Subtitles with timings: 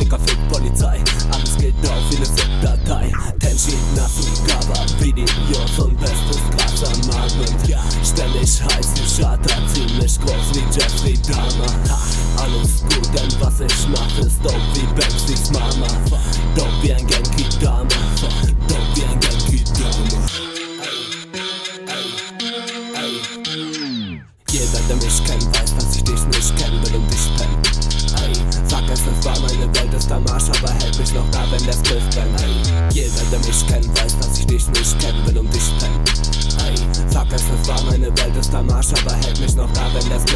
[0.00, 0.98] Dicker Fick Polizei.
[1.30, 5.26] Alles geht drauf wie eine Zip-Datei Tenshi, Nasukawa, Video
[5.84, 7.68] und Bestes Gras am Abend.
[7.68, 11.70] Ja, ständig heiß wie Schatter, ziemlich groß wie Jeffrey Dahmer.
[11.90, 11.98] Ha,
[12.42, 15.86] alles gut, denn was ich mach ist dope wie Banshees Mama.
[16.56, 17.84] Dope wie ein Genki Dama.
[18.68, 20.26] Dope wie ein Genki Dama.
[24.50, 27.39] Jeder, der mich kennt, weiß, dass ich dich nicht kennen will und ich
[29.74, 32.04] Welt, ist am Arsch, aber hält mich noch da, wenn der Griff.
[32.16, 36.00] Ey, jeder, der mich kennt, weiß, dass ich dich nicht kennen will und dich penn.
[36.66, 36.76] Ey,
[37.08, 40.10] sag es, es war meine Welt, ist am Arsch, aber hält mich noch da, wenn.
[40.10, 40.29] Ey.